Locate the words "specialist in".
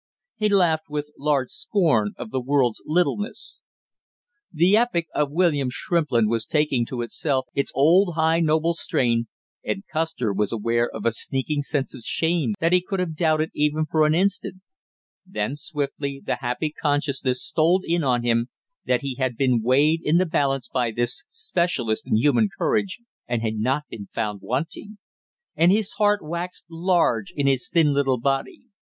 21.29-22.15